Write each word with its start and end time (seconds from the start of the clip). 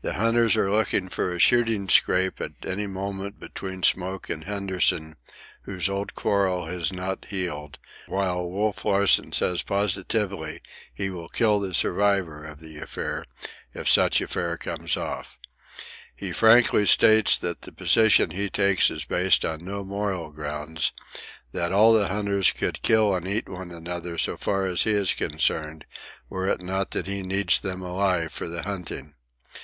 The 0.00 0.12
hunters 0.12 0.56
are 0.56 0.70
looking 0.70 1.08
for 1.08 1.32
a 1.34 1.40
shooting 1.40 1.88
scrape 1.88 2.40
at 2.40 2.52
any 2.64 2.86
moment 2.86 3.40
between 3.40 3.82
Smoke 3.82 4.30
and 4.30 4.44
Henderson, 4.44 5.16
whose 5.62 5.88
old 5.88 6.14
quarrel 6.14 6.66
has 6.66 6.92
not 6.92 7.24
healed, 7.24 7.78
while 8.06 8.48
Wolf 8.48 8.84
Larsen 8.84 9.32
says 9.32 9.64
positively 9.64 10.52
that 10.52 10.60
he 10.94 11.10
will 11.10 11.28
kill 11.28 11.58
the 11.58 11.74
survivor 11.74 12.44
of 12.44 12.60
the 12.60 12.78
affair, 12.78 13.24
if 13.74 13.88
such 13.88 14.20
affair 14.20 14.56
comes 14.56 14.96
off. 14.96 15.36
He 16.14 16.30
frankly 16.30 16.86
states 16.86 17.36
that 17.40 17.62
the 17.62 17.72
position 17.72 18.30
he 18.30 18.48
takes 18.48 18.88
is 18.88 19.04
based 19.04 19.44
on 19.44 19.64
no 19.64 19.82
moral 19.82 20.30
grounds, 20.30 20.92
that 21.50 21.72
all 21.72 21.92
the 21.92 22.06
hunters 22.06 22.52
could 22.52 22.82
kill 22.82 23.12
and 23.16 23.26
eat 23.26 23.48
one 23.48 23.72
another 23.72 24.16
so 24.18 24.36
far 24.36 24.66
as 24.66 24.84
he 24.84 24.92
is 24.92 25.12
concerned, 25.12 25.84
were 26.28 26.46
it 26.46 26.60
not 26.60 26.92
that 26.92 27.08
he 27.08 27.22
needs 27.22 27.60
them 27.60 27.82
alive 27.82 28.32
for 28.32 28.46
the 28.46 28.62
hunting. 28.62 29.14